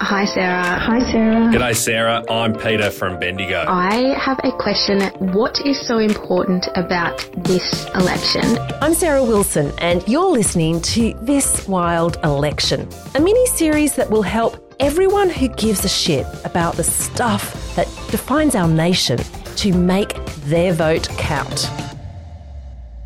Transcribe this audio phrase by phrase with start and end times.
[0.00, 0.78] Hi, Sarah.
[0.78, 1.52] Hi, Sarah.
[1.52, 2.24] G'day, Sarah.
[2.30, 3.64] I'm Peter from Bendigo.
[3.66, 5.02] I have a question.
[5.32, 8.44] What is so important about this election?
[8.80, 14.22] I'm Sarah Wilson, and you're listening to This Wild Election, a mini series that will
[14.22, 19.18] help everyone who gives a shit about the stuff that defines our nation
[19.56, 21.68] to make their vote count.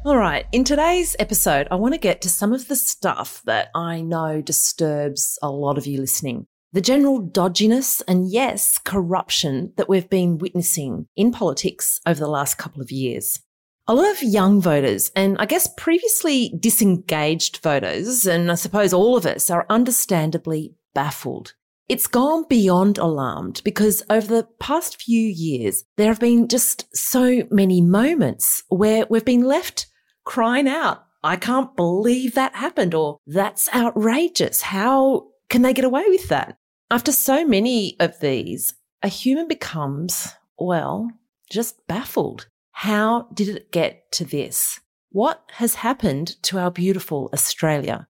[0.05, 3.71] All right, in today's episode, I want to get to some of the stuff that
[3.75, 9.89] I know disturbs a lot of you listening the general dodginess and yes, corruption that
[9.89, 13.41] we've been witnessing in politics over the last couple of years.
[13.87, 19.17] A lot of young voters and I guess previously disengaged voters, and I suppose all
[19.17, 21.55] of us are understandably baffled.
[21.89, 27.43] It's gone beyond alarmed because over the past few years, there have been just so
[27.51, 29.89] many moments where we've been left
[30.25, 34.63] crying out, I can't believe that happened, or that's outrageous.
[34.63, 36.57] How can they get away with that?
[36.93, 41.11] After so many of these, a human becomes, well,
[41.49, 42.49] just baffled.
[42.73, 44.79] How did it get to this?
[45.09, 48.09] What has happened to our beautiful Australia?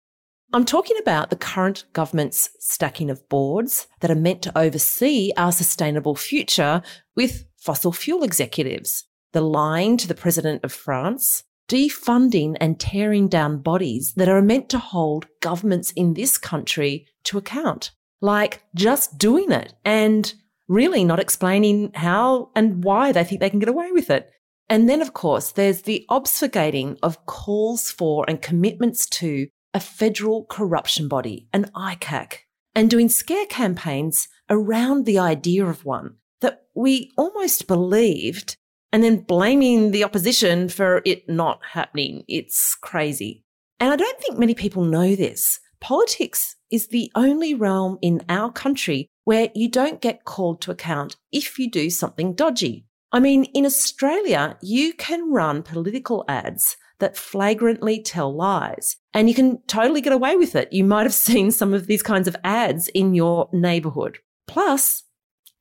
[0.52, 5.54] I'm talking about the current government's stacking of boards that are meant to oversee our
[5.54, 6.82] sustainable future
[7.16, 13.60] with fossil fuel executives, the lying to the President of France, defunding and tearing down
[13.60, 17.92] bodies that are meant to hold governments in this country to account
[18.26, 20.34] like just doing it and
[20.68, 24.32] really not explaining how and why they think they can get away with it.
[24.68, 30.46] And then, of course, there's the obfuscating of calls for and commitments to a federal
[30.46, 32.38] corruption body, an ICAC,
[32.74, 38.58] and doing scare campaigns around the idea of one that we almost believed
[38.92, 42.24] and then blaming the opposition for it not happening.
[42.28, 43.44] It's crazy.
[43.80, 45.60] And I don't think many people know this.
[45.80, 51.16] Politics is the only realm in our country where you don't get called to account
[51.32, 52.86] if you do something dodgy.
[53.12, 59.36] I mean, in Australia, you can run political ads that flagrantly tell lies and you
[59.36, 60.72] can totally get away with it.
[60.72, 64.20] You might have seen some of these kinds of ads in your neighborhood.
[64.48, 65.04] Plus,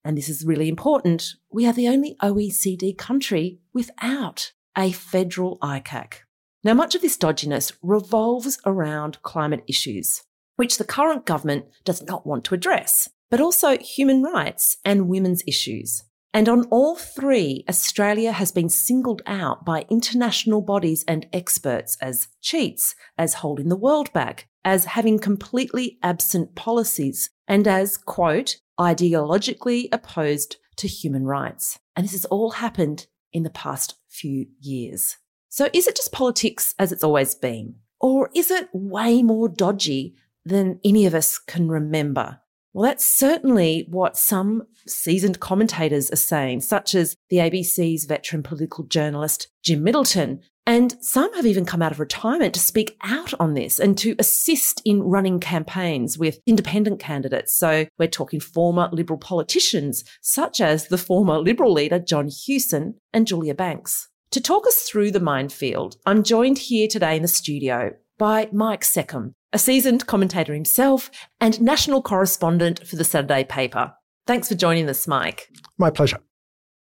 [0.05, 6.24] and this is really important, we are the only OECD country without a federal ICAC.
[6.65, 10.23] Now, much of this dodginess revolves around climate issues,
[10.57, 15.43] which the current government does not want to address, but also human rights and women's
[15.47, 16.05] issues.
[16.33, 22.29] And on all three, Australia has been singled out by international bodies and experts as
[22.41, 29.89] cheats, as holding the world back, as having completely absent policies, and as, quote, ideologically
[29.93, 31.79] opposed to human rights.
[31.95, 35.19] And this has all happened in the past few years.
[35.55, 37.77] So is it just politics as it's always been?
[38.01, 42.41] Or is it way more dodgy than any of us can remember?
[42.73, 48.83] Well, that's certainly what some seasoned commentators are saying, such as the ABC's veteran political
[48.83, 50.41] journalist Jim Middleton.
[50.67, 54.17] And some have even come out of retirement to speak out on this and to
[54.19, 57.57] assist in running campaigns with independent candidates.
[57.57, 63.25] So we're talking former Liberal politicians, such as the former Liberal leader John Hewson and
[63.25, 64.09] Julia Banks.
[64.35, 68.83] To talk us through the minefield, I'm joined here today in the studio by Mike
[68.83, 71.09] Seccombe, a seasoned commentator himself
[71.41, 73.95] and national correspondent for the Saturday paper.
[74.27, 75.51] Thanks for joining us, Mike.
[75.79, 76.19] My pleasure.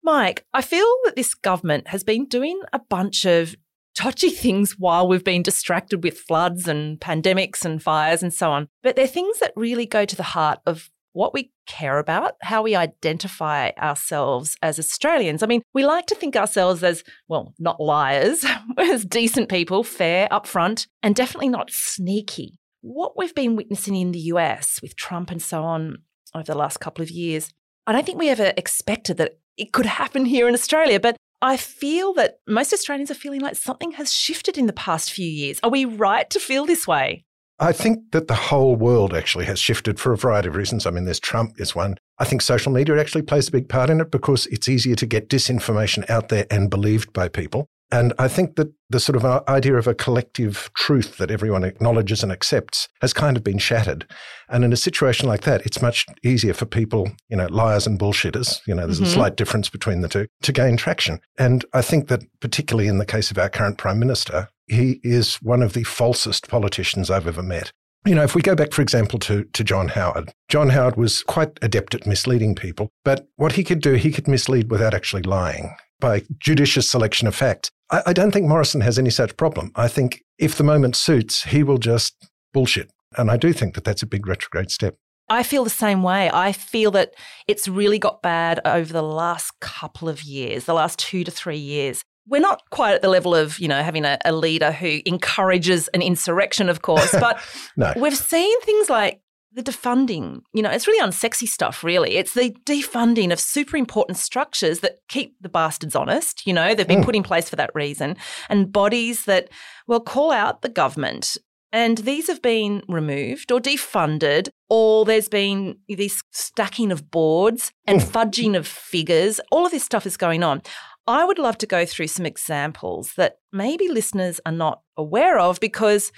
[0.03, 3.55] Mike, I feel that this government has been doing a bunch of
[3.95, 8.69] touchy things while we've been distracted with floods and pandemics and fires and so on.
[8.83, 12.61] But they're things that really go to the heart of what we care about, how
[12.61, 15.43] we identify ourselves as Australians.
[15.43, 18.45] I mean, we like to think ourselves as, well, not liars,
[18.77, 22.59] as decent people, fair, upfront, and definitely not sneaky.
[22.83, 26.03] What we've been witnessing in the US with Trump and so on
[26.35, 27.51] over the last couple of years,
[27.87, 31.01] I don't think we ever expected that it could happen here in Australia.
[31.01, 35.13] But I feel that most Australians are feeling like something has shifted in the past
[35.13, 35.61] few years.
[35.63, 37.25] Are we right to feel this way?
[37.59, 40.85] I think that the whole world actually has shifted for a variety of reasons.
[40.85, 41.97] I mean, there's Trump is one.
[42.19, 45.07] I think social media actually plays a big part in it because it's easier to
[45.07, 47.69] get disinformation out there and believed by people.
[47.93, 52.23] And I think that the sort of idea of a collective truth that everyone acknowledges
[52.23, 54.07] and accepts has kind of been shattered.
[54.49, 57.99] And in a situation like that, it's much easier for people, you know, liars and
[57.99, 59.07] bullshitters, you know, there's mm-hmm.
[59.07, 61.21] a slight difference between the two, to gain traction.
[61.39, 65.37] And I think that particularly in the case of our current prime minister, he is
[65.37, 67.73] one of the falsest politicians I've ever met.
[68.05, 71.23] You know, if we go back, for example, to, to John Howard, John Howard was
[71.25, 75.23] quite adept at misleading people, but what he could do, he could mislead without actually
[75.23, 77.71] lying by judicious selection of facts.
[77.91, 79.73] I, I don't think Morrison has any such problem.
[79.75, 82.15] I think if the moment suits, he will just
[82.53, 82.91] bullshit.
[83.17, 84.95] And I do think that that's a big retrograde step.
[85.29, 86.31] I feel the same way.
[86.33, 87.13] I feel that
[87.49, 91.59] it's really got bad over the last couple of years, the last two to three
[91.59, 95.01] years we're not quite at the level of, you know, having a, a leader who
[95.07, 97.41] encourages an insurrection, of course, but
[97.77, 97.93] no.
[97.97, 99.21] we've seen things like
[99.53, 100.41] the defunding.
[100.53, 102.17] You know, it's really unsexy stuff, really.
[102.17, 106.47] It's the defunding of super important structures that keep the bastards honest.
[106.47, 107.05] You know, they've been mm.
[107.05, 108.17] put in place for that reason,
[108.49, 109.49] and bodies that,
[109.87, 111.37] will call out the government.
[111.73, 118.01] And these have been removed or defunded, or there's been this stacking of boards and
[118.01, 118.05] mm.
[118.05, 119.41] fudging of figures.
[119.51, 120.63] All of this stuff is going on.
[121.07, 125.61] I would love to go through some examples that maybe listeners are not aware of
[125.61, 126.11] because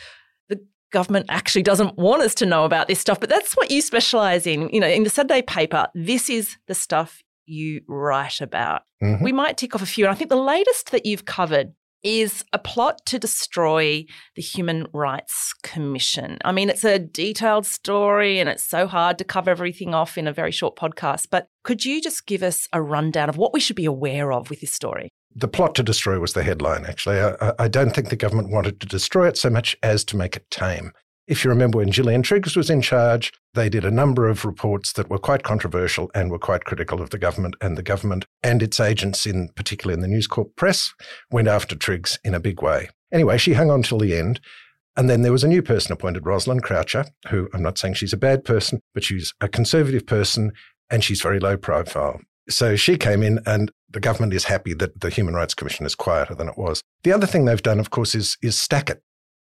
[0.49, 3.21] the government actually doesn't want us to know about this stuff.
[3.21, 4.69] But that's what you specialize in.
[4.71, 8.83] You know, in the Saturday paper, this is the stuff you write about.
[9.03, 9.25] Mm-hmm.
[9.25, 10.05] We might tick off a few.
[10.05, 14.05] And I think the latest that you've covered is a plot to destroy
[14.37, 16.39] the Human Rights Commission.
[16.45, 20.29] I mean, it's a detailed story and it's so hard to cover everything off in
[20.29, 21.27] a very short podcast.
[21.31, 24.51] But could you just give us a rundown of what we should be aware of
[24.51, 25.11] with this story?
[25.35, 27.21] The plot to destroy was the headline, actually.
[27.21, 30.37] I, I don't think the government wanted to destroy it so much as to make
[30.37, 30.93] it tame.
[31.29, 34.95] If you remember when Gillian Triggs was in charge, they did a number of reports
[34.95, 37.55] that were quite controversial and were quite critical of the government.
[37.61, 40.95] And the government and its agents, in particular in the News Corp press,
[41.31, 42.89] went after Triggs in a big way.
[43.13, 44.41] Anyway, she hung on till the end.
[44.97, 48.15] And then there was a new person appointed, Rosalind Croucher, who I'm not saying she's
[48.15, 50.53] a bad person, but she's a conservative person
[50.89, 52.21] and she's very low profile.
[52.49, 55.95] So she came in, and the government is happy that the Human Rights Commission is
[55.95, 56.83] quieter than it was.
[57.03, 59.03] The other thing they've done, of course, is, is stack it.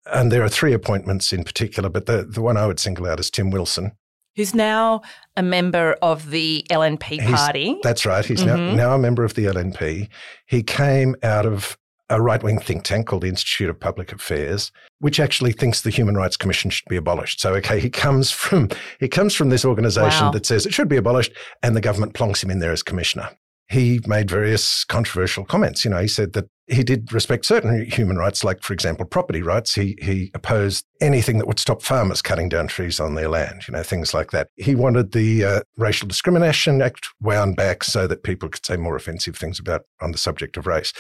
[0.06, 3.20] And there are three appointments in particular, but the, the one I would single out
[3.20, 3.92] is Tim Wilson.
[4.36, 5.02] Who's now
[5.36, 7.74] a member of the LNP party.
[7.74, 8.24] He's, that's right.
[8.24, 8.76] He's mm-hmm.
[8.76, 10.08] now, now a member of the LNP.
[10.46, 11.76] He came out of
[12.08, 15.90] a right wing think tank called the Institute of Public Affairs, which actually thinks the
[15.90, 17.40] Human Rights Commission should be abolished.
[17.40, 18.70] So, okay, he comes from
[19.00, 20.32] he comes from this organization wow.
[20.32, 21.32] that says it should be abolished,
[21.62, 23.30] and the government plonks him in there as commissioner
[23.72, 25.84] he made various controversial comments.
[25.84, 29.42] You know, he said that he did respect certain human rights, like, for example, property
[29.42, 29.74] rights.
[29.74, 33.72] He, he opposed anything that would stop farmers cutting down trees on their land, you
[33.72, 34.48] know, things like that.
[34.56, 38.94] He wanted the uh, Racial Discrimination Act wound back so that people could say more
[38.94, 40.92] offensive things about on the subject of race.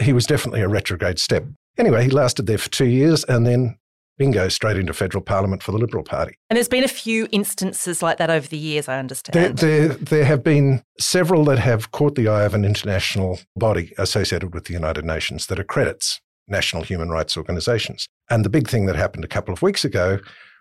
[0.00, 1.44] He was definitely a retrograde step.
[1.78, 3.78] Anyway, he lasted there for two years and then
[4.18, 6.36] bingo, straight into federal parliament for the Liberal Party.
[6.50, 9.34] And there's been a few instances like that over the years, I understand.
[9.34, 13.92] There, there, there, have been several that have caught the eye of an international body
[13.98, 18.08] associated with the United Nations that accredits national human rights organisations.
[18.30, 20.18] And the big thing that happened a couple of weeks ago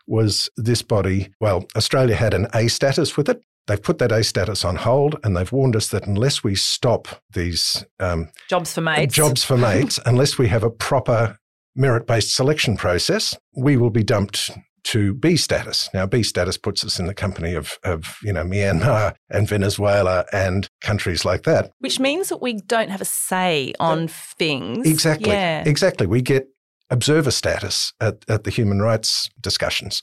[0.08, 3.42] was this body, well, Australia had an A status with it.
[3.68, 7.08] They've put that A status on hold and they've warned us that unless we stop
[7.34, 11.40] these um, jobs for mates, jobs for mates, unless we have a proper
[11.76, 14.52] merit based selection process, we will be dumped
[14.86, 15.90] to B status.
[15.94, 20.26] Now, B status puts us in the company of, of, you know, Myanmar and Venezuela
[20.32, 21.72] and countries like that.
[21.80, 24.88] Which means that we don't have a say on uh, things.
[24.88, 25.32] Exactly.
[25.32, 25.64] Yeah.
[25.66, 26.06] Exactly.
[26.06, 26.48] We get
[26.92, 30.02] observer status at, at the human rights discussions.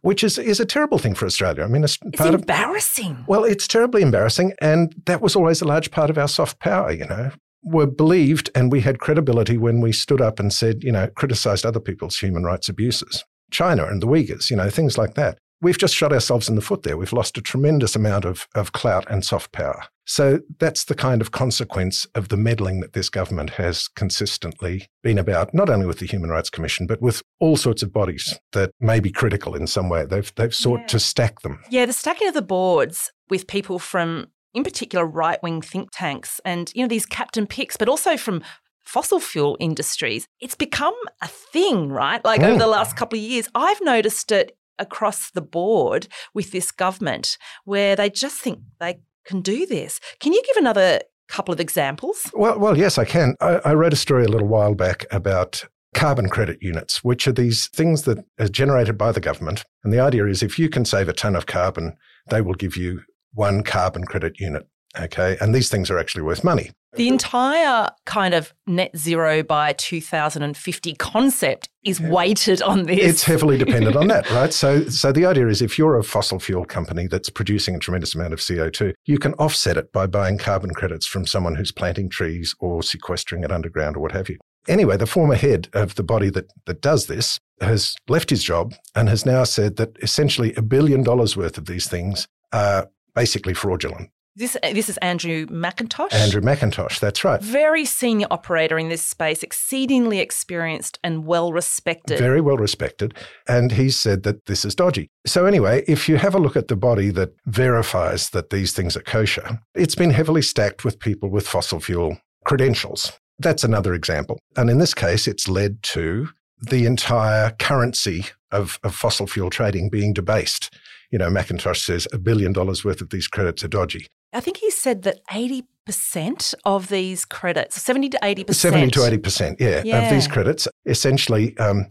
[0.00, 1.64] Which is, is a terrible thing for Australia.
[1.64, 3.12] I mean, it's, it's embarrassing.
[3.20, 4.52] Of, well, it's terribly embarrassing.
[4.60, 7.30] And that was always a large part of our soft power, you know
[7.64, 11.64] were believed and we had credibility when we stood up and said, you know, criticized
[11.64, 13.24] other people's human rights abuses.
[13.50, 15.38] China and the Uyghurs, you know, things like that.
[15.60, 16.96] We've just shot ourselves in the foot there.
[16.96, 19.84] We've lost a tremendous amount of, of clout and soft power.
[20.04, 25.16] So that's the kind of consequence of the meddling that this government has consistently been
[25.16, 28.72] about, not only with the Human Rights Commission, but with all sorts of bodies that
[28.80, 30.04] may be critical in some way.
[30.04, 30.86] They've, they've sought yeah.
[30.88, 31.62] to stack them.
[31.70, 36.40] Yeah, the stacking of the boards with people from in particular right wing think tanks
[36.44, 38.42] and you know these captain picks, but also from
[38.84, 40.26] fossil fuel industries.
[40.40, 42.24] It's become a thing, right?
[42.24, 42.48] Like mm.
[42.48, 47.38] over the last couple of years, I've noticed it across the board with this government
[47.64, 50.00] where they just think they can do this.
[50.20, 52.20] Can you give another couple of examples?
[52.34, 53.36] Well, well, yes, I can.
[53.40, 57.32] I, I wrote a story a little while back about carbon credit units, which are
[57.32, 59.64] these things that are generated by the government.
[59.84, 61.96] And the idea is if you can save a ton of carbon,
[62.28, 63.02] they will give you
[63.34, 64.66] one carbon credit unit.
[64.98, 65.36] Okay.
[65.40, 66.70] And these things are actually worth money.
[66.94, 73.00] The entire kind of net zero by 2050 concept is weighted on this.
[73.00, 74.52] It's heavily dependent on that, right?
[74.52, 78.14] So, so the idea is if you're a fossil fuel company that's producing a tremendous
[78.14, 82.08] amount of CO2, you can offset it by buying carbon credits from someone who's planting
[82.08, 84.38] trees or sequestering it underground or what have you.
[84.68, 88.72] Anyway, the former head of the body that, that does this has left his job
[88.94, 93.54] and has now said that essentially a billion dollars worth of these things are basically
[93.54, 94.10] fraudulent.
[94.36, 96.12] This uh, this is Andrew McIntosh.
[96.12, 97.40] Andrew McIntosh, that's right.
[97.40, 102.18] Very senior operator in this space, exceedingly experienced and well respected.
[102.18, 103.14] Very well respected.
[103.46, 105.08] And he said that this is dodgy.
[105.24, 108.96] So, anyway, if you have a look at the body that verifies that these things
[108.96, 113.12] are kosher, it's been heavily stacked with people with fossil fuel credentials.
[113.38, 114.40] That's another example.
[114.56, 116.30] And in this case, it's led to
[116.60, 120.74] the entire currency of, of fossil fuel trading being debased.
[121.14, 124.08] You know, McIntosh says a billion dollars worth of these credits are dodgy.
[124.32, 128.52] I think he said that 80% of these credits, 70 to 80%.
[128.52, 130.02] 70 to 80%, yeah, Yeah.
[130.02, 130.66] of these credits.
[130.86, 131.86] Essentially, um,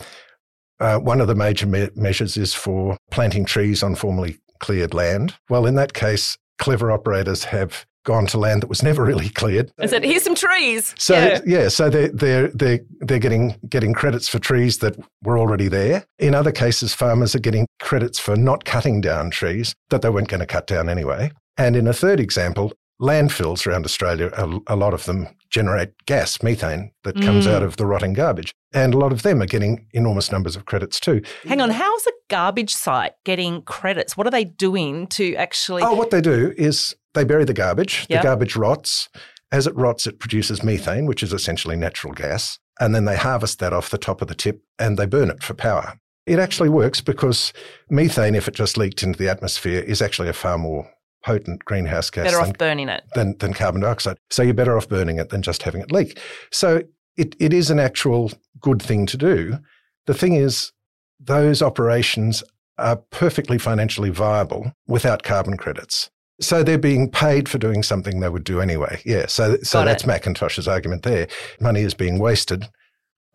[0.81, 5.35] uh, one of the major me- measures is for planting trees on formerly cleared land.
[5.49, 9.71] Well, in that case, clever operators have gone to land that was never really cleared.
[9.77, 10.93] And said, here's some trees.
[10.97, 11.39] So Yeah.
[11.45, 16.05] yeah, so they're they're they're they're getting getting credits for trees that were already there.
[16.19, 20.27] In other cases, farmers are getting credits for not cutting down trees that they weren't
[20.27, 21.31] going to cut down anyway.
[21.57, 26.41] And in a third example, landfills around Australia, a, a lot of them generate gas,
[26.41, 27.51] methane, that comes Mm.
[27.53, 30.65] out of the rotting garbage, and a lot of them are getting enormous numbers of
[30.65, 31.21] credits too.
[31.45, 34.15] Hang on, how's a garbage site getting credits?
[34.17, 35.83] What are they doing to actually?
[35.83, 38.05] Oh, what they do is they bury the garbage.
[38.09, 38.21] Yep.
[38.21, 39.09] The garbage rots.
[39.51, 42.57] As it rots, it produces methane, which is essentially natural gas.
[42.79, 45.43] And then they harvest that off the top of the tip and they burn it
[45.43, 45.99] for power.
[46.25, 47.53] It actually works because
[47.89, 50.89] methane, if it just leaked into the atmosphere, is actually a far more
[51.23, 53.03] potent greenhouse gas better than, off burning it.
[53.13, 54.17] than, than carbon dioxide.
[54.29, 56.19] So you're better off burning it than just having it leak.
[56.51, 56.81] So
[57.15, 59.59] it, it is an actual good thing to do.
[60.07, 60.71] The thing is,
[61.19, 62.43] those operations
[62.77, 66.09] are perfectly financially viable without carbon credits.
[66.41, 69.01] So they're being paid for doing something they would do anyway.
[69.05, 69.27] Yeah.
[69.27, 70.07] So, so Got that's it.
[70.07, 71.27] McIntosh's argument there.
[71.59, 72.67] Money is being wasted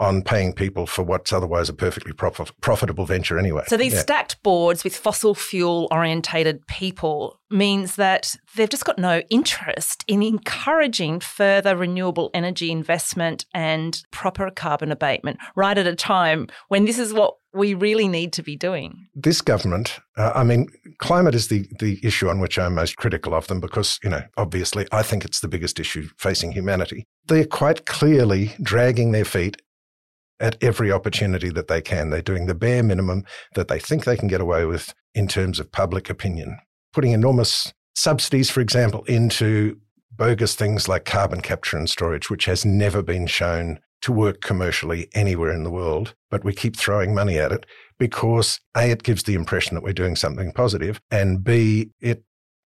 [0.00, 3.64] on paying people for what's otherwise a perfectly prof- profitable venture anyway.
[3.66, 4.00] So these Yeah.
[4.00, 10.22] stacked boards with fossil fuel orientated people means that they've just got no interest in
[10.22, 16.98] encouraging further renewable energy investment and proper carbon abatement right at a time when this
[16.98, 19.08] is what we really need to be doing.
[19.14, 23.34] this government, uh, I mean, climate is the, the issue on which I'm most critical
[23.34, 27.04] of them because, you know, obviously I think it's the biggest issue facing humanity.
[27.26, 29.60] They're quite clearly dragging their feet
[30.40, 32.10] at every opportunity that they can.
[32.10, 33.24] They're doing the bare minimum
[33.54, 36.58] that they think they can get away with in terms of public opinion,
[36.92, 39.80] putting enormous subsidies, for example, into
[40.12, 45.08] bogus things like carbon capture and storage, which has never been shown to work commercially
[45.14, 47.66] anywhere in the world, but we keep throwing money at it
[47.98, 52.22] because A, it gives the impression that we're doing something positive, and B, it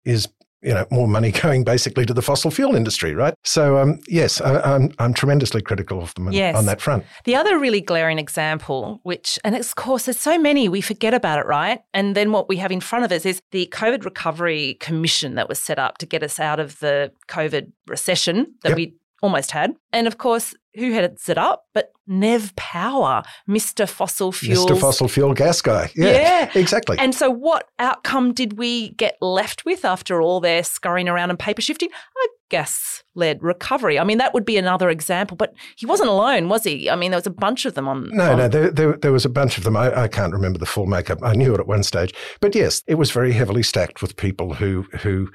[0.06, 0.28] is
[0.62, 3.34] you know more money going basically to the fossil fuel industry, right?
[3.46, 6.56] So um, yes, I, I'm I'm tremendously critical of them on- Yes.
[6.56, 7.06] on that front.
[7.26, 11.40] The other really glaring example, which, and of course, there's so many, we forget about
[11.40, 11.80] it, right?
[11.94, 15.48] And then what we have in front of us is the COVID Recovery Commission that
[15.50, 18.76] was set up to get us out of the COVID recession that Yep.
[18.78, 19.74] we almost had.
[19.92, 21.64] And of course, who heads it set up?
[21.74, 23.88] But Nev Power, Mr.
[23.90, 24.66] Fossil Fuels.
[24.70, 24.80] Mr.
[24.80, 25.92] Fossil Fuel Gas Guy.
[25.96, 26.52] Yeah, Yeah.
[26.56, 26.98] exactly.
[27.00, 31.40] And so, what outcome did we get left with after all their scurrying around and
[31.40, 31.90] paper shifting?
[31.90, 34.00] A gas led recovery.
[34.00, 36.90] I mean, that would be another example, but he wasn't alone, was he?
[36.90, 38.10] I mean, there was a bunch of them on.
[38.12, 39.76] No, on- no, there, there, there was a bunch of them.
[39.76, 41.20] I, I can't remember the full makeup.
[41.24, 42.14] I knew it at one stage.
[42.40, 45.30] But yes, it was very heavily stacked with people who, who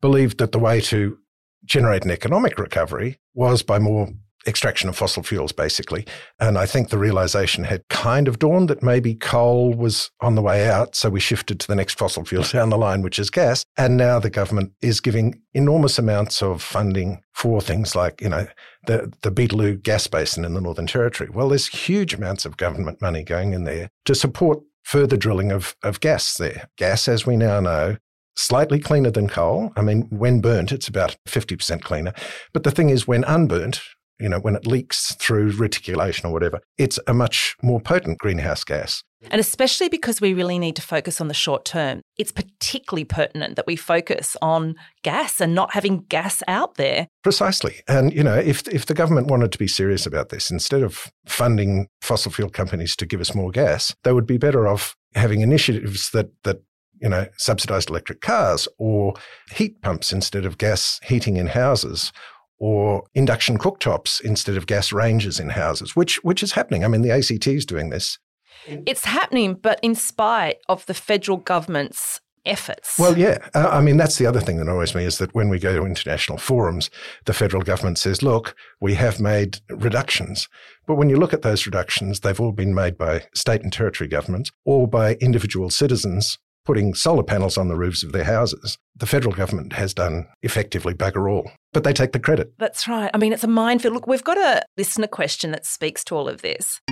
[0.00, 1.18] believed that the way to
[1.64, 4.08] generate an economic recovery was by more
[4.46, 6.06] extraction of fossil fuels, basically.
[6.38, 10.42] And I think the realization had kind of dawned that maybe coal was on the
[10.42, 10.94] way out.
[10.94, 13.64] So we shifted to the next fossil fuel down the line, which is gas.
[13.76, 18.46] And now the government is giving enormous amounts of funding for things like, you know,
[18.86, 21.30] the, the Beetaloo gas basin in the Northern Territory.
[21.32, 25.76] Well, there's huge amounts of government money going in there to support further drilling of,
[25.82, 26.70] of gas there.
[26.78, 27.98] Gas, as we now know,
[28.38, 29.72] slightly cleaner than coal.
[29.76, 32.12] I mean, when burnt, it's about 50% cleaner.
[32.52, 33.80] But the thing is, when unburnt,
[34.20, 38.64] you know, when it leaks through reticulation or whatever, it's a much more potent greenhouse
[38.64, 39.02] gas.
[39.30, 43.56] And especially because we really need to focus on the short term, it's particularly pertinent
[43.56, 47.08] that we focus on gas and not having gas out there.
[47.24, 47.80] Precisely.
[47.88, 51.10] And, you know, if, if the government wanted to be serious about this, instead of
[51.26, 55.40] funding fossil fuel companies to give us more gas, they would be better off having
[55.40, 56.62] initiatives that, that
[57.00, 59.14] you know, subsidized electric cars or
[59.52, 62.12] heat pumps instead of gas heating in houses
[62.58, 66.84] or induction cooktops instead of gas ranges in houses, which which is happening.
[66.84, 68.18] I mean, the ACT is doing this.
[68.66, 72.98] It's happening, but in spite of the federal government's efforts.
[72.98, 73.38] Well, yeah.
[73.54, 75.76] Uh, I mean, that's the other thing that annoys me is that when we go
[75.76, 76.90] to international forums,
[77.26, 80.48] the federal government says, look, we have made reductions.
[80.86, 84.08] But when you look at those reductions, they've all been made by state and territory
[84.08, 86.38] governments or by individual citizens
[86.68, 88.76] putting solar panels on the roofs of their houses.
[88.94, 92.52] The federal government has done effectively bugger all, but they take the credit.
[92.58, 93.10] That's right.
[93.14, 93.94] I mean, it's a minefield.
[93.94, 96.82] Look, we've got a listener question that speaks to all of this.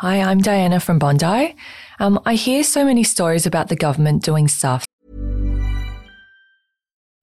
[0.00, 1.54] Hi, I'm Diana from Bondi.
[2.00, 4.85] Um, I hear so many stories about the government doing stuff.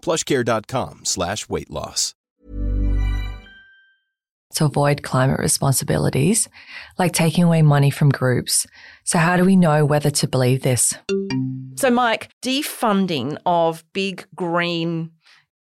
[0.00, 2.14] plushcare.com slash weight loss.
[4.54, 6.48] To avoid climate responsibilities,
[6.98, 8.66] like taking away money from groups.
[9.04, 10.92] So, how do we know whether to believe this?
[11.76, 15.12] So, Mike, defunding of big green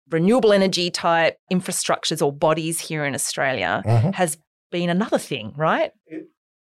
[0.09, 4.13] renewable energy type infrastructures or bodies here in Australia Mhm.
[4.15, 4.37] has
[4.71, 5.91] been another thing, right?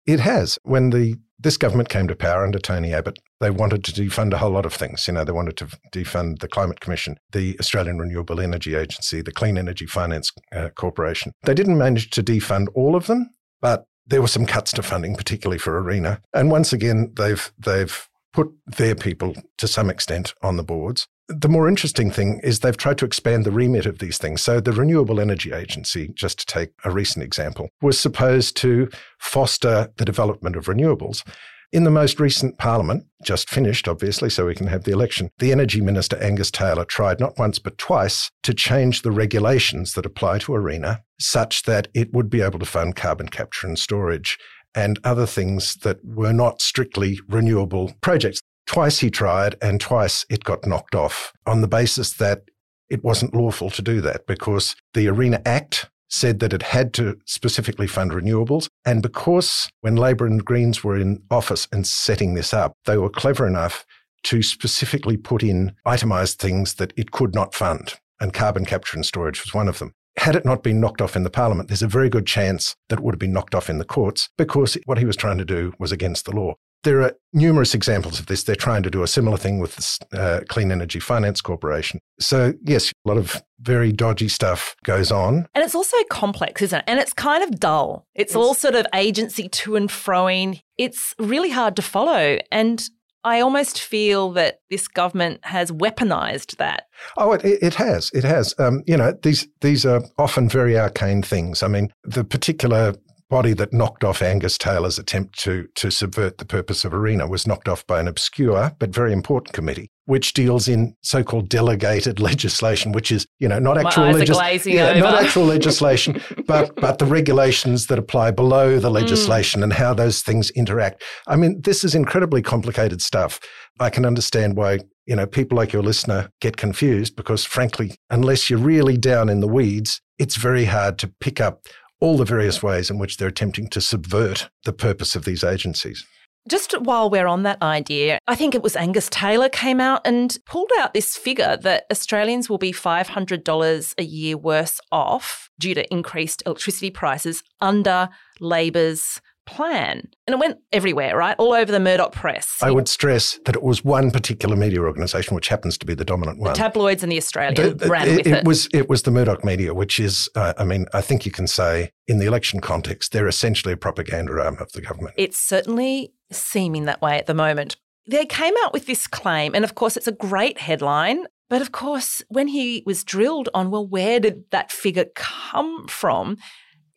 [0.05, 0.59] It has.
[0.65, 4.39] When the this government came to power under Tony Abbott, they wanted to defund a
[4.39, 5.07] whole lot of things.
[5.07, 9.33] You know, they wanted to defund the Climate Commission, the Australian Renewable Energy Agency, the
[9.33, 11.33] Clean Energy Finance uh, Corporation.
[11.45, 15.15] They didn't manage to defund all of them, but there were some cuts to funding,
[15.15, 16.21] particularly for ARENA.
[16.35, 21.07] And once again, they've they've put their people to some extent on the boards.
[21.29, 24.41] The more interesting thing is they've tried to expand the remit of these things.
[24.41, 28.89] So the Renewable Energy Agency, just to take a recent example, was supposed to
[29.19, 31.23] foster the development of renewables.
[31.71, 35.53] In the most recent parliament, just finished, obviously, so we can have the election, the
[35.53, 40.39] Energy Minister Angus Taylor tried not once but twice to change the regulations that apply
[40.39, 44.39] to ARENA such that it would be able to fund carbon capture and storage
[44.75, 48.41] and other things that were not strictly renewable projects.
[48.69, 52.43] Twice he tried, and twice it got knocked off on the basis that
[52.91, 57.19] it wasn't lawful to do that because the ARENA Act said that it had to
[57.25, 58.69] specifically fund renewables.
[58.85, 63.11] And because when Labor and Greens were in office and setting this up, they were
[63.11, 63.87] clever enough
[64.25, 67.95] to specifically put in itemized things that it could not fund.
[68.21, 69.95] And carbon capture and storage was one of them.
[70.19, 72.99] Had it not been knocked off in the parliament, there's a very good chance that
[72.99, 75.45] it would have been knocked off in the courts because what he was trying to
[75.45, 76.55] do was against the law.
[76.85, 78.45] There are numerous examples of this.
[78.45, 82.01] They're trying to do a similar thing with the uh, Clean Energy Finance Corporation.
[82.21, 85.49] So, yes, a lot of very dodgy stuff goes on.
[85.55, 86.85] And it's also complex, isn't it?
[86.87, 88.07] And it's kind of dull.
[88.15, 90.61] It's all sort of agency to and froing.
[90.77, 92.39] It's really hard to follow.
[92.53, 92.89] And
[93.25, 96.85] I almost feel that this government has weaponized that.
[97.17, 98.11] Oh, it, it has.
[98.15, 98.55] It has.
[98.59, 101.63] Um, you know, these these are often very arcane things.
[101.63, 102.95] I mean, the particular
[103.31, 107.47] body that knocked off Angus Taylor's attempt to to subvert the purpose of ARENA was
[107.47, 112.93] knocked off by an obscure but very important committee, which deals in so-called delegated legislation,
[112.93, 116.99] which is you know not actual eyes are legis- yeah, not actual legislation, but but
[116.99, 118.83] the regulations that apply below Mm.
[118.83, 121.03] the legislation and how those things interact.
[121.27, 123.39] I mean, this is incredibly complicated stuff.
[123.81, 128.49] I can understand why you know people like your listener get confused because frankly, unless
[128.51, 131.61] you're really down in the weeds, it's very hard to pick up
[132.01, 136.05] all the various ways in which they're attempting to subvert the purpose of these agencies.
[136.49, 140.37] Just while we're on that idea, I think it was Angus Taylor came out and
[140.47, 145.93] pulled out this figure that Australians will be $500 a year worse off due to
[145.93, 148.09] increased electricity prices under
[148.41, 150.09] Labor's plan.
[150.27, 151.35] And it went everywhere, right?
[151.39, 152.57] All over the Murdoch press.
[152.63, 156.05] I would stress that it was one particular media organisation, which happens to be the
[156.05, 156.53] dominant one.
[156.53, 158.33] The tabloids and the Australian The- ran it, with it.
[158.39, 161.33] it was it was the Murdoch media, which is, uh, I mean, I think you
[161.33, 165.15] can say in the election context, they're essentially a propaganda arm of the government.
[165.17, 167.77] It's certainly seeming that way at the moment.
[168.07, 171.27] They came out with this claim, and of course, it's a great headline.
[171.51, 176.37] But of course, when he was drilled on, well, where did that figure come from?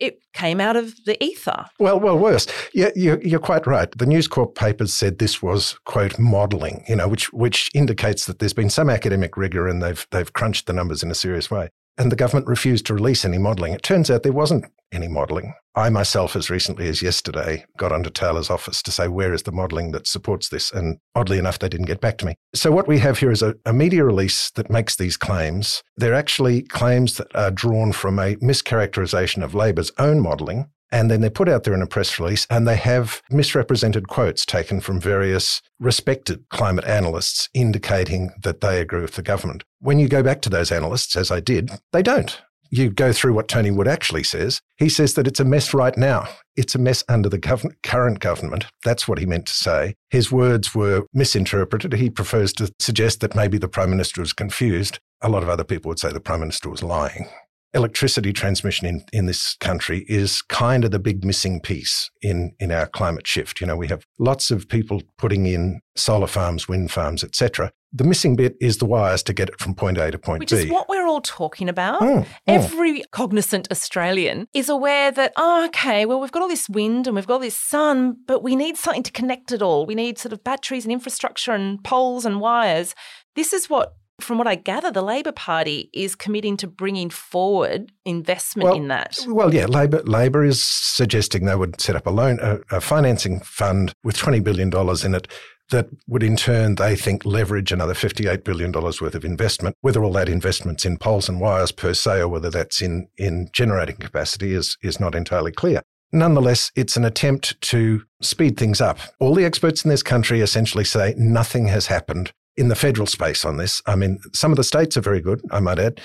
[0.02, 1.66] It came out of the ether.
[1.80, 2.48] Well, well, worse.
[2.74, 3.88] Yeah, you're, you're quite right.
[3.98, 8.40] The News Corp papers said this was quote modelling, you know, which which indicates that
[8.40, 11.70] there's been some academic rigor and they've they've crunched the numbers in a serious way.
[11.98, 13.74] And the government refused to release any modelling.
[13.74, 15.54] It turns out there wasn't any modelling.
[15.73, 19.54] I myself, as recently as yesterday, got onto Taylor's office to say, where is the
[19.54, 20.71] modelling that supports this?
[20.71, 22.36] And oddly enough, they didn't get back to me.
[22.54, 25.82] So, what we have here is a, a media release that makes these claims.
[25.95, 30.69] They're actually claims that are drawn from a mischaracterization of Labor's own modelling.
[30.93, 34.45] And then they're put out there in a press release and they have misrepresented quotes
[34.45, 39.63] taken from various respected climate analysts indicating that they agree with the government.
[39.80, 43.34] When you go back to those analysts, as I did, they don't you go through
[43.34, 46.27] what Tony Wood actually says, he says that it's a mess right now.
[46.55, 48.65] It's a mess under the gov- current government.
[48.84, 49.95] That's what he meant to say.
[50.10, 51.93] His words were misinterpreted.
[51.93, 54.99] He prefers to suggest that maybe the Prime Minister was confused.
[55.21, 57.27] A lot of other people would say the Prime Minister was lying.
[57.73, 62.71] Electricity transmission in, in this country is kind of the big missing piece in, in
[62.71, 63.62] our climate shift.
[63.62, 67.71] You know, we have lots of people putting in solar farms, wind farms, etc.
[67.93, 70.51] The missing bit is the wires to get it from point A to point Which
[70.51, 70.57] B.
[70.57, 72.01] is what we're all talking about.
[72.01, 72.27] Mm, mm.
[72.47, 77.15] Every cognizant Australian is aware that, oh, okay, well, we've got all this wind and
[77.15, 79.86] we've got all this sun, but we need something to connect it all.
[79.86, 82.95] We need sort of batteries and infrastructure and poles and wires.
[83.36, 87.91] This is what, from what I gather, the Labor Party is committing to bringing forward
[88.05, 89.17] investment Well, in that.
[89.27, 93.39] Well, yeah, Labor Labor is suggesting they would set up a loan, a, a financing
[93.41, 95.27] fund with twenty billion dollars in it.
[95.69, 99.77] That would in turn, they think, leverage another $58 billion worth of investment.
[99.79, 103.47] Whether all that investment's in poles and wires per se or whether that's in, in
[103.53, 105.81] generating capacity is, is not entirely clear.
[106.12, 108.99] Nonetheless, it's an attempt to speed things up.
[109.19, 113.46] All the experts in this country essentially say nothing has happened in the federal space
[113.46, 113.82] on this.
[113.86, 116.02] I mean, some of the states are very good, I might add.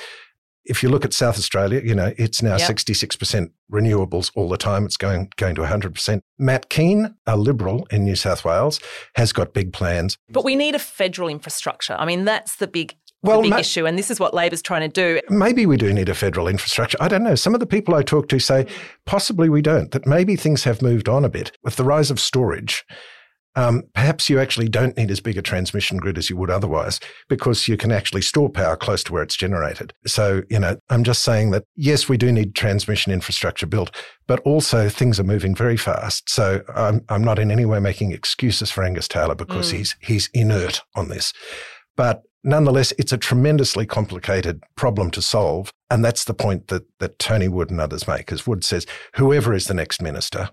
[0.68, 2.68] If you look at South Australia, you know, it's now Yep.
[2.68, 4.84] 66% renewables all the time.
[4.84, 6.20] It's going, going to 100%.
[6.38, 8.80] Matt Kean, a Liberal in New South Wales,
[9.14, 10.18] has got big plans.
[10.28, 11.94] But we need a federal infrastructure.
[11.98, 13.86] I mean, that's the big, Well, big ma- issue.
[13.86, 15.20] And this is what Labor's trying to do.
[15.28, 16.98] Maybe we do need a federal infrastructure.
[17.00, 17.36] I don't know.
[17.36, 18.66] Some of the people I talk to say
[19.04, 21.52] possibly we don't, that maybe things have moved on a bit.
[21.62, 22.84] With the rise of storage,
[23.56, 27.00] um, perhaps you actually don't need as big a transmission grid as you would otherwise
[27.28, 29.92] because you can actually store power close to where it's generated.
[30.06, 33.90] So, you know, I'm just saying that yes, we do need transmission infrastructure built,
[34.26, 36.28] but also things are moving very fast.
[36.28, 39.76] So I'm, I'm not in any way making excuses for Angus Taylor because Mm.
[39.78, 41.32] he's, he's inert on this.
[41.96, 45.72] But nonetheless, it's a tremendously complicated problem to solve.
[45.90, 48.30] And that's the point that, that Tony Wood and others make.
[48.30, 50.50] As Wood says, whoever is the next minister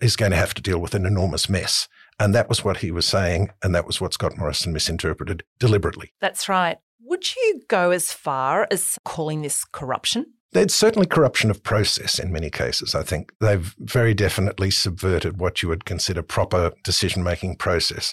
[0.00, 1.88] is going to have to deal with an enormous mess.
[2.18, 3.50] And that was what he was saying.
[3.62, 6.12] And that was what Scott Morrison misinterpreted deliberately.
[6.20, 6.78] That's right.
[7.00, 10.26] Would you go as far as calling this corruption?
[10.52, 12.94] It's certainly corruption of process in many cases.
[12.94, 18.12] I think they've very definitely subverted what you would consider proper decision making process.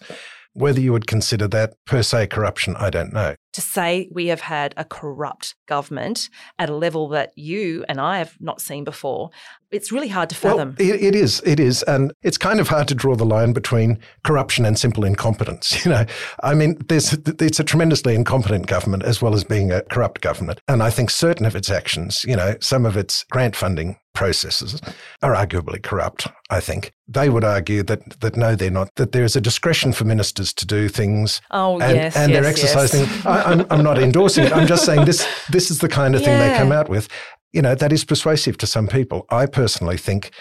[0.53, 3.35] Whether you would consider that per se corruption, I don't know.
[3.53, 8.19] To say we have had a corrupt government at a level that you and I
[8.19, 9.29] have not seen before,
[9.71, 10.75] it's really hard to fathom.
[10.77, 11.41] Well, it, it is.
[11.45, 11.83] It is.
[11.83, 15.71] And it's kind of hard to draw the line between corruption and simple incompetence.
[15.81, 16.05] You know,
[16.43, 20.61] I mean, there's, it's a tremendously incompetent government as well as being a corrupt government.
[20.67, 24.79] And I think certain of its actions, you know, some of its grant funding processes
[25.21, 26.91] are arguably corrupt, I think.
[27.07, 30.65] They would argue that, that no, they're not, that there's a discretion for ministers to
[30.65, 31.41] do things.
[31.51, 32.75] Oh, and, yes, and they're yes, yes.
[32.75, 33.25] exercising.
[33.25, 34.53] I, I'm, I'm not endorsing it.
[34.53, 36.57] I'm just saying this, this is the kind of thing they Yeah.
[36.59, 37.07] come out with
[37.53, 39.25] you know that is persuasive to some people.
[39.29, 40.31] I personally think,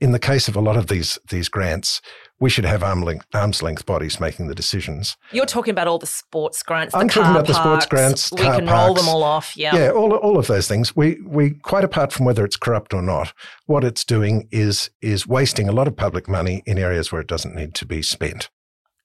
[0.00, 2.00] in the case of a lot of these these grants,
[2.38, 5.16] we should have arm length, arm's length bodies making the decisions.
[5.32, 6.94] You're talking about all the sports grants.
[6.94, 9.56] I'm talking about the sports grants, We car can roll them all off.
[9.56, 9.74] Yeah.
[9.74, 10.94] Yeah, all all of those things.
[10.94, 13.32] We we quite apart from whether it's corrupt or not,
[13.66, 17.26] what it's doing is is wasting a lot of public money in areas where it
[17.26, 18.50] doesn't need to be spent.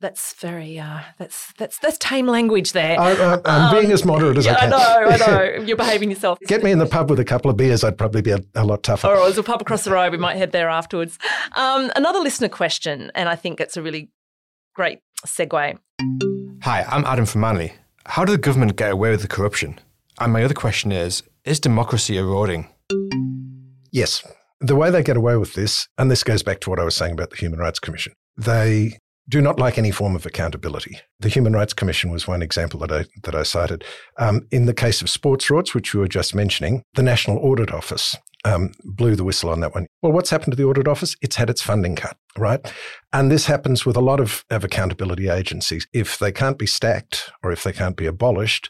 [0.03, 2.99] That's very uh, that's that's that's tame language there.
[2.99, 4.73] I, I, I'm being as moderate as yeah, I can.
[4.73, 5.63] I know, I know.
[5.65, 6.39] You're behaving yourself.
[6.45, 8.65] Get me in the pub with a couple of beers, I'd probably be a, a
[8.65, 9.07] lot tougher.
[9.07, 10.11] Or there's a pub across the road.
[10.11, 11.17] We might head there afterwards.
[11.53, 14.11] Um, another listener question, and I think it's a really
[14.75, 15.77] great segue.
[16.63, 17.73] Hi, I'm Adam from Manly.
[18.05, 19.79] How did the government get away with the corruption?
[20.19, 22.67] And my other question is Is democracy eroding?
[23.91, 24.21] Yes.
[24.59, 26.95] The way they get away with this, and this goes back to what I was
[26.95, 28.97] saying about the Human Rights Commission, they
[29.29, 30.99] do not like any form of accountability.
[31.19, 33.83] The Human Rights Commission was one example that I, that I cited.
[34.17, 37.71] Um, in the case of sports rorts, which you were just mentioning, the National Audit
[37.71, 39.87] Office um, blew the whistle on that one.
[40.01, 41.15] Well, what's happened to the Audit Office?
[41.21, 42.59] It's had its funding cut, right?
[43.13, 45.87] And this happens with a lot of, of accountability agencies.
[45.93, 48.69] If they can't be stacked or if they can't be abolished,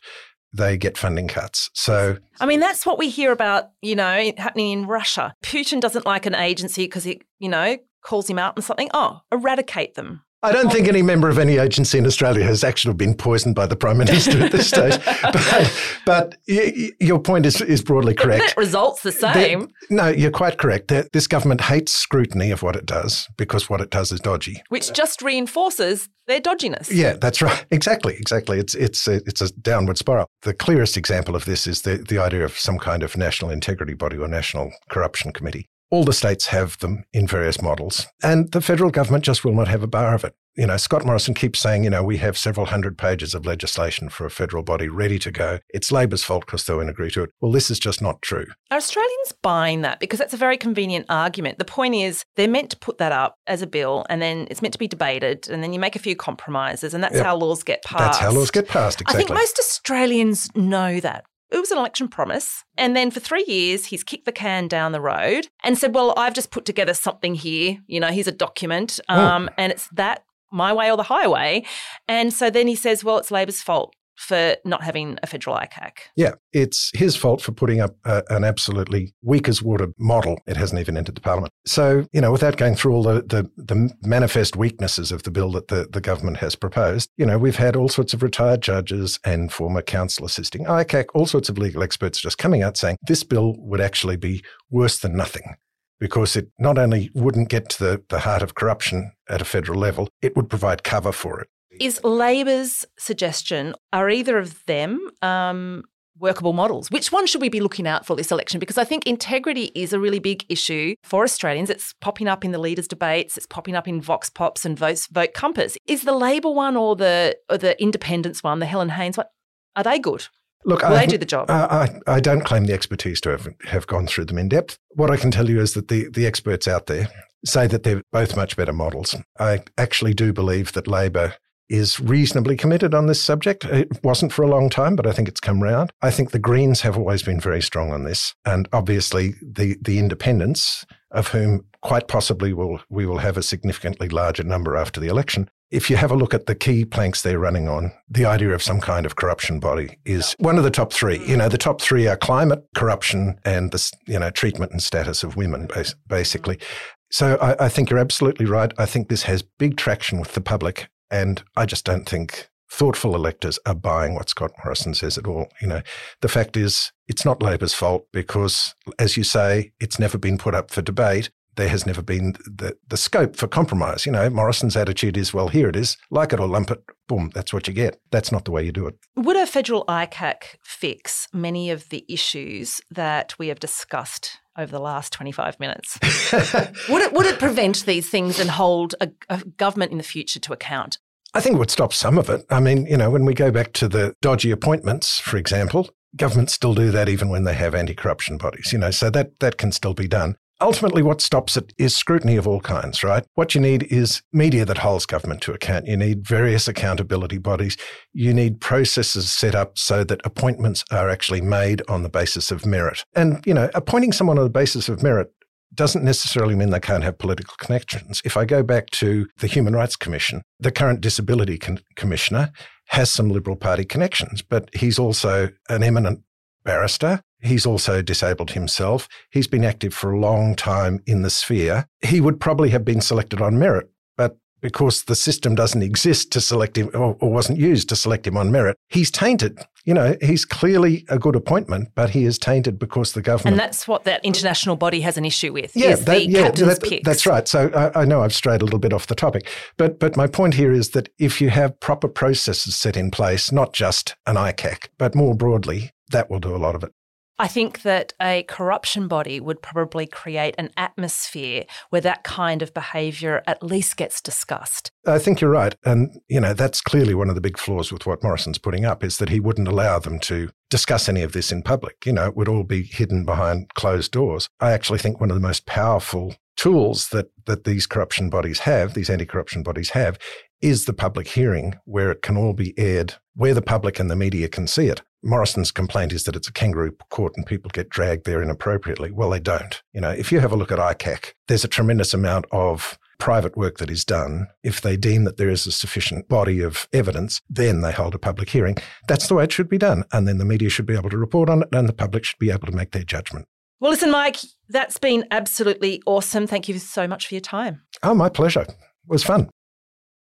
[0.56, 1.72] they get funding cuts.
[1.74, 5.34] So, I mean, that's what we hear about, you know, happening in Russia.
[5.44, 8.90] Putin doesn't like an agency because it, you know, calls him out on something.
[8.94, 10.22] Oh, eradicate them.
[10.44, 13.66] I don't think any member of any agency in Australia has actually been poisoned by
[13.66, 15.00] the Prime Minister at this stage.
[15.24, 15.74] But,
[16.06, 18.44] but y- y- your point is, is broadly correct.
[18.44, 19.60] Net result's the same.
[19.60, 20.90] There- no, you're quite correct.
[20.90, 24.62] There- This government hates scrutiny of what it does because what it does is dodgy.
[24.70, 26.90] which just reinforces their dodginess.
[26.92, 27.66] Yeah, that's right.
[27.72, 28.60] Exactly, exactly.
[28.60, 30.28] It's it's a, it's a downward spiral.
[30.44, 33.94] The clearest example of this is the the idea of some kind of national integrity
[33.94, 35.66] body or national corruption committee.
[35.94, 39.68] All the states have them in various models, and the federal government just will not
[39.68, 40.34] have a bar of it.
[40.56, 44.10] You know, Scott Morrison keeps saying, you know, we have several hundred pages of legislation
[44.10, 45.60] for a federal body ready to go.
[45.70, 47.30] It's Labor's fault because they won't agree to it.
[47.42, 48.48] Well, this is just not true.
[48.72, 50.00] Are Australians buying that?
[50.00, 51.60] Because that's a very convenient argument.
[51.60, 54.64] The point is, they're meant to put that up as a bill and then it's
[54.64, 57.26] meant to be debated and then you make a few compromises and that's Yep.
[57.26, 58.00] how laws get passed.
[58.00, 59.02] That's how laws get passed.
[59.02, 59.24] Exactly.
[59.24, 61.26] I think most Australians know that.
[61.54, 62.64] It was an election promise.
[62.78, 66.14] And then for three years, he's kicked the can down the road and said, Well,
[66.18, 67.78] I've just put together something here.
[67.88, 69.00] You know, here's a document.
[69.08, 69.20] Oh.
[69.20, 71.64] Um, And it's that, my way or the highway.
[72.08, 75.92] And so then he says, Well, it's Labor's fault for not having a federal ICAC.
[76.16, 80.40] Yeah, it's his fault for putting up a, an absolutely weak as water model.
[80.48, 81.52] It hasn't even entered the parliament.
[81.66, 85.52] So, you know, without going through all the, the, the manifest weaknesses of the bill
[85.52, 89.20] that the, the government has proposed, you know, we've had all sorts of retired judges
[89.24, 93.24] and former counsel assisting ICAC, all sorts of legal experts just coming out saying this
[93.24, 95.56] bill would actually be worse than nothing
[96.00, 99.80] because it not only wouldn't get to the, the heart of corruption at a federal
[99.80, 101.48] level, it would provide cover for it.
[101.80, 105.84] Is Labor's suggestion, are either of them um,
[106.18, 106.90] workable models?
[106.92, 108.60] Which one should we be looking out for this election?
[108.60, 111.70] Because I think integrity is a really big issue for Australians.
[111.70, 115.08] It's popping up in the leaders' debates, it's popping up in Vox Pops and Vote,
[115.12, 115.78] Vote Compass.
[115.88, 119.28] Is the Labor one or the, or the Independence one, the Helen Haines one,
[119.76, 120.28] are they good?
[120.66, 121.50] Look, Will I, they do the job?
[121.50, 124.78] I, I, I don't claim the expertise to have, have gone through them in depth.
[124.92, 127.10] What I can tell you is that the, the experts out there
[127.44, 129.16] say that they're both much better models.
[129.38, 131.36] I actually do believe that Labor
[131.70, 133.66] is reasonably committed on this subject.
[133.66, 135.92] It wasn't for a long time, but I think it's come round.
[136.02, 138.34] I think the Greens have always been very strong on this.
[138.46, 144.10] And obviously, the, the independents, of whom quite possibly will, we will have a significantly
[144.10, 147.40] larger number after the election, if you have a look at the key planks they're
[147.40, 150.94] running on, the idea of some kind of corruption body is one of the top
[150.94, 151.18] three.
[151.26, 155.24] You know, the top three are climate, corruption, and the you know treatment and status
[155.24, 155.68] of women,
[156.08, 156.58] basically.
[156.58, 156.94] Mm-hmm.
[157.10, 158.72] So I, I think you're absolutely right.
[158.78, 163.16] I think this has big traction with the public, and I just don't think thoughtful
[163.16, 165.48] electors are buying what Scott Morrison says at all.
[165.62, 165.82] You know,
[166.22, 170.56] the fact is, it's not Labor's fault because, as you say, it's never been put
[170.56, 174.06] up for debate there has never been the, the scope for compromise.
[174.06, 177.32] You know, Morrison's attitude is, well, here it is, like it or lump it, boom,
[177.34, 178.00] that's what you get.
[178.12, 178.96] That's not the way you do it.
[179.16, 184.80] Would a federal ICAC fix many of the issues that we have discussed over the
[184.80, 186.00] last 25 minutes?
[186.90, 190.40] would, it, would it prevent these things and hold a, a government in the future
[190.40, 190.98] to account?
[191.34, 192.46] I think it would stop some of it.
[192.50, 196.54] I mean, you know, when we go back to the dodgy appointments, for example, governments
[196.54, 199.72] still do that even when they have anti-corruption bodies, you know, so that, that can
[199.72, 200.36] still be done.
[200.62, 203.26] Ultimately, what stops it is scrutiny of all kinds, right?
[203.34, 205.88] What you need is media that holds government to account.
[205.88, 207.76] You need various accountability bodies.
[208.14, 212.66] You need processes set up so that appointments are actually made on the basis of
[212.66, 213.04] merit.
[213.16, 215.34] And, you know, appointing someone on the basis of merit
[215.76, 218.22] doesn't necessarily mean they can't have political connections.
[218.24, 222.52] If I go back to the Human Rights Commission, the current Disability Con- Commissioner
[222.88, 226.22] has some Liberal Party connections, but he's also an eminent
[226.64, 227.22] barrister.
[227.42, 229.08] He's also disabled himself.
[229.32, 231.88] He's been active for a long time in the sphere.
[232.02, 236.42] He would probably have been selected on merit, but because the system doesn't exist to
[236.42, 239.60] select him or, or wasn't used to select him on merit, he's tainted.
[239.86, 243.54] You know, he's clearly a good appointment, but he is tainted because the government.
[243.54, 245.76] And that's what that international body has an issue with.
[245.76, 247.06] Yeah, that, the yeah, captain's that- picks.
[247.06, 247.48] that's right.
[247.48, 250.28] So I, I know I've strayed a little bit off the topic, but but my
[250.28, 254.36] point here is that if you have proper processes set in place, not just an
[254.36, 256.92] ICAC, but more broadly, that will do a lot of it.
[257.40, 262.74] I think that a corruption body would probably create an atmosphere where that kind of
[262.74, 264.92] behaviour at least gets discussed.
[265.06, 265.76] I think you're right.
[265.84, 269.04] And, you know, that's clearly one of the big flaws with what Morrison's putting up
[269.04, 272.06] is that he wouldn't allow them to discuss any of this in public.
[272.06, 274.48] You know, it would all be hidden behind closed doors.
[274.60, 278.94] I actually think one of the most powerful tools that, that these corruption bodies have,
[278.94, 280.20] these anti corruption bodies have,
[280.64, 284.16] is the public hearing where it can all be aired, where the public and the
[284.16, 285.02] media can see it.
[285.22, 289.12] Morrison's complaint is that it's a kangaroo court and people get dragged there inappropriately.
[289.12, 289.82] Well, they don't.
[289.94, 293.58] You know, if you have a look at ICAC, there's a tremendous amount of private
[293.58, 294.48] work that is done.
[294.64, 298.20] If they deem that there is a sufficient body of evidence, then they hold a
[298.20, 298.76] public hearing.
[299.08, 300.04] That's the way it should be done.
[300.14, 302.40] And then the media should be able to report on it and the public should
[302.40, 303.48] be able to make their judgment.
[303.80, 304.38] Well, listen, Mike,
[304.70, 306.48] that's been absolutely awesome.
[306.48, 307.82] Thank you so much for your time.
[308.02, 308.62] Oh, my pleasure.
[308.62, 308.76] It
[309.08, 309.50] was fun.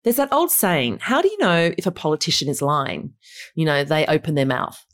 [0.06, 3.13] There's that old saying, how do you know if a politician is lying?
[3.56, 4.86] You know, they open their mouth.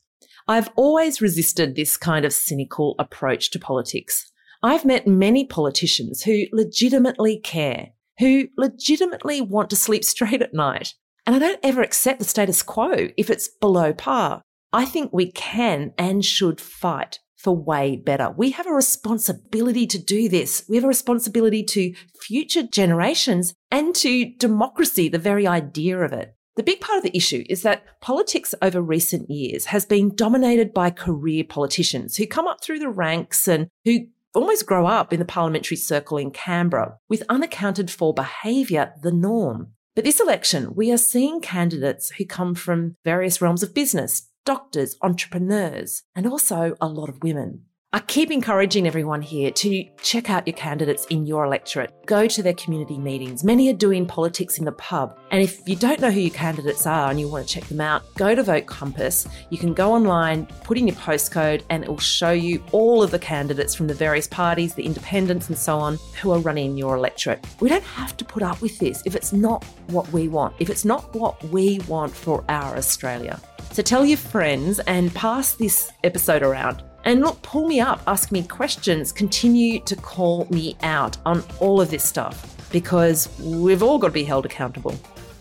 [0.48, 4.32] I've always resisted this kind of cynical approach to politics.
[4.64, 10.94] I've met many politicians who legitimately care, who legitimately want to sleep straight at night.
[11.26, 14.42] And I don't ever accept the status quo if it's below par.
[14.72, 18.34] I think we can and should fight for way better.
[18.38, 20.64] We have a responsibility to do this.
[20.70, 26.36] We have a responsibility to future generations and to democracy, the very idea of it.
[26.58, 30.74] The big part of the issue is that politics over recent years has been dominated
[30.74, 35.20] by career politicians who come up through the ranks and who almost grow up in
[35.20, 39.72] the parliamentary circle in Canberra with unaccounted for behaviour the norm.
[39.96, 44.98] But this election, we are seeing candidates who come from various realms of business, doctors,
[45.02, 47.66] entrepreneurs, and also a lot of women.
[47.94, 51.92] I keep encouraging everyone here to check out your candidates in your electorate.
[52.06, 53.44] Go to their community meetings.
[53.44, 55.20] Many are doing politics in the pub.
[55.30, 57.82] And if you don't know who your candidates are and you want to check them
[57.82, 59.28] out, go to Vote Compass.
[59.50, 63.12] You can go online, put in your postcode, and it will show you all of
[63.12, 66.78] the candidates from the various parties, the independents, and so on, who are running in
[66.78, 67.46] your electorate.
[67.60, 70.70] We don't have to put up with this if it's not what we want, if
[70.70, 73.38] it's not what we want for our Australia.
[73.74, 76.84] So tell your friends and pass this episode around.
[77.06, 81.80] And look, pull me up, ask me questions, continue to call me out on all
[81.80, 84.94] of this stuff because we've all got to be held accountable.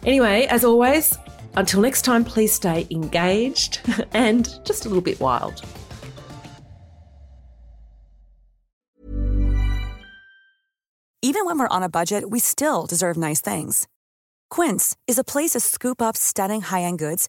[0.06, 1.18] Anyway, as always,
[1.56, 3.80] until next time, please stay engaged
[4.12, 5.62] and just a little bit wild.
[11.22, 13.88] Even when we're on a budget, we still deserve nice things.
[14.50, 17.28] Quince is a place to scoop up stunning high end goods